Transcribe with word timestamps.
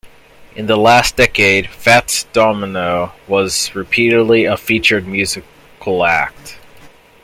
In 0.55 0.65
the 0.65 0.77
last 0.77 1.15
decade, 1.15 1.67
Fats 1.69 2.23
Domino 2.33 3.11
was 3.27 3.75
repeatedly 3.75 4.45
a 4.45 4.57
featured 4.57 5.05
musical 5.07 6.03
act. 6.03 6.57